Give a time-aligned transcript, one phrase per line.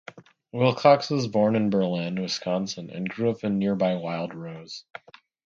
[0.51, 4.83] Wilcox was born in Berlin, Wisconsin, and grew up in nearby Wild Rose.